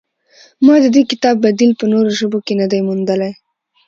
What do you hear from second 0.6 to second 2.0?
ما د دې کتاب بدیل په